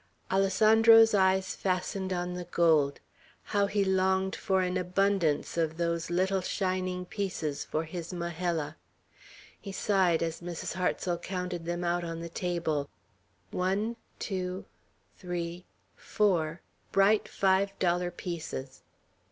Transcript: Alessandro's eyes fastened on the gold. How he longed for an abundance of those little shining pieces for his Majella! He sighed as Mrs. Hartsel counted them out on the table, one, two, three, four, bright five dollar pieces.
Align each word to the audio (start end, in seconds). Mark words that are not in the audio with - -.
Alessandro's 0.31 1.13
eyes 1.13 1.53
fastened 1.55 2.11
on 2.11 2.33
the 2.33 2.45
gold. 2.45 2.99
How 3.43 3.67
he 3.67 3.85
longed 3.85 4.35
for 4.35 4.61
an 4.61 4.75
abundance 4.75 5.57
of 5.57 5.77
those 5.77 6.09
little 6.09 6.41
shining 6.41 7.05
pieces 7.05 7.63
for 7.63 7.83
his 7.83 8.11
Majella! 8.11 8.77
He 9.59 9.71
sighed 9.71 10.23
as 10.23 10.41
Mrs. 10.41 10.73
Hartsel 10.73 11.19
counted 11.19 11.65
them 11.65 11.83
out 11.83 12.03
on 12.03 12.19
the 12.19 12.29
table, 12.29 12.89
one, 13.51 13.95
two, 14.17 14.65
three, 15.19 15.65
four, 15.95 16.61
bright 16.91 17.27
five 17.27 17.77
dollar 17.77 18.09
pieces. 18.09 18.81